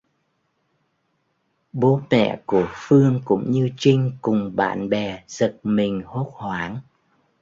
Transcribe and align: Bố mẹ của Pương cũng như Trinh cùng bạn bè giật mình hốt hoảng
Bố 1.73 2.01
mẹ 2.11 2.41
của 2.45 2.67
Pương 2.87 3.21
cũng 3.25 3.51
như 3.51 3.69
Trinh 3.77 4.11
cùng 4.21 4.55
bạn 4.55 4.89
bè 4.89 5.23
giật 5.27 5.57
mình 5.63 6.01
hốt 6.05 6.31
hoảng 6.33 6.79